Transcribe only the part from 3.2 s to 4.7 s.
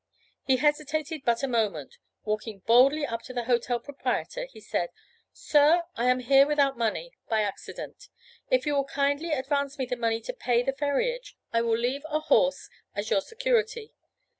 to the hotel proprietor he